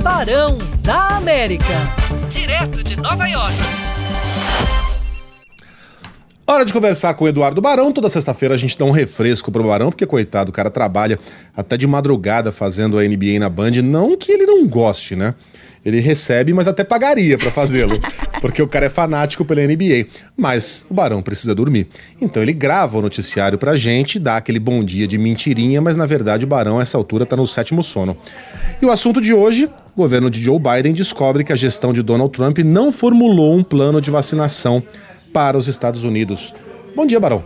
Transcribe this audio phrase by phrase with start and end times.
[0.00, 1.64] Barão da América.
[2.30, 3.54] Direto de Nova York.
[6.50, 7.92] Hora de conversar com o Eduardo Barão.
[7.92, 11.16] Toda sexta-feira a gente dá um refresco pro Barão, porque, coitado, o cara trabalha
[11.56, 13.70] até de madrugada fazendo a NBA na Band.
[13.84, 15.36] Não que ele não goste, né?
[15.84, 18.00] Ele recebe, mas até pagaria para fazê-lo,
[18.42, 20.08] porque o cara é fanático pela NBA.
[20.36, 21.86] Mas o Barão precisa dormir.
[22.20, 26.04] Então ele grava o noticiário pra gente, dá aquele bom dia de mentirinha, mas na
[26.04, 28.16] verdade o Barão, a essa altura, tá no sétimo sono.
[28.82, 32.02] E o assunto de hoje: o governo de Joe Biden descobre que a gestão de
[32.02, 34.82] Donald Trump não formulou um plano de vacinação
[35.32, 36.54] para os Estados Unidos.
[36.94, 37.44] Bom dia, Barão.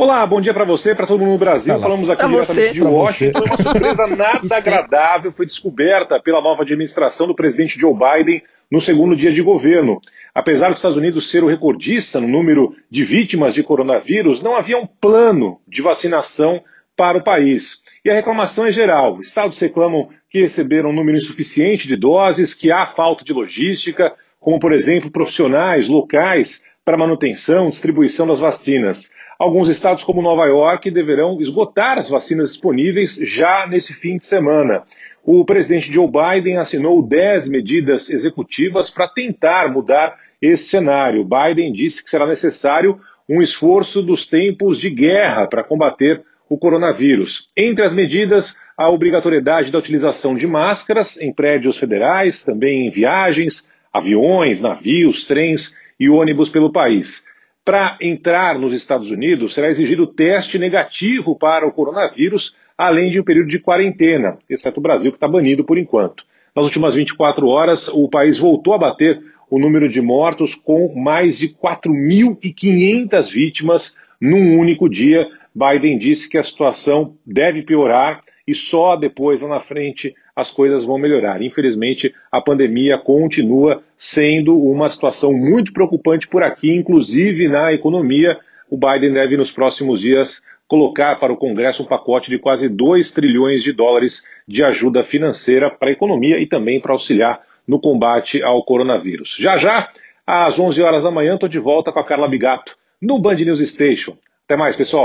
[0.00, 1.78] Olá, bom dia para você, para todo mundo no Brasil.
[1.78, 3.44] Falamos aqui pra diretamente você, de Washington.
[3.44, 9.14] Uma surpresa nada agradável foi descoberta pela nova administração do presidente Joe Biden no segundo
[9.14, 10.00] dia de governo.
[10.34, 14.78] Apesar dos Estados Unidos ser o recordista no número de vítimas de coronavírus, não havia
[14.78, 16.62] um plano de vacinação
[16.96, 17.82] para o país.
[18.02, 19.20] E a reclamação é geral.
[19.20, 24.58] Estados reclamam que receberam um número insuficiente de doses, que há falta de logística, como,
[24.58, 29.10] por exemplo, profissionais locais para manutenção e distribuição das vacinas.
[29.38, 34.82] Alguns estados, como Nova York, deverão esgotar as vacinas disponíveis já nesse fim de semana.
[35.22, 41.24] O presidente Joe Biden assinou 10 medidas executivas para tentar mudar esse cenário.
[41.24, 47.48] Biden disse que será necessário um esforço dos tempos de guerra para combater o coronavírus.
[47.56, 53.68] Entre as medidas, a obrigatoriedade da utilização de máscaras em prédios federais, também em viagens,
[53.92, 57.24] aviões, navios, trens e ônibus pelo país.
[57.64, 63.24] Para entrar nos Estados Unidos, será exigido teste negativo para o coronavírus, além de um
[63.24, 66.24] período de quarentena, exceto o Brasil, que está banido por enquanto.
[66.56, 71.38] Nas últimas 24 horas, o país voltou a bater o número de mortos com mais
[71.38, 75.26] de 4.500 vítimas num único dia.
[75.54, 80.84] Biden disse que a situação deve piorar e só depois, lá na frente, as coisas
[80.84, 81.42] vão melhorar.
[81.42, 88.38] Infelizmente, a pandemia continua sendo uma situação muito preocupante por aqui, inclusive na economia.
[88.70, 93.10] O Biden deve, nos próximos dias, colocar para o Congresso um pacote de quase 2
[93.10, 98.42] trilhões de dólares de ajuda financeira para a economia e também para auxiliar no combate
[98.42, 99.36] ao coronavírus.
[99.38, 99.90] Já já,
[100.26, 103.60] às 11 horas da manhã, estou de volta com a Carla Bigato no Band News
[103.68, 104.16] Station.
[104.44, 105.04] Até mais, pessoal.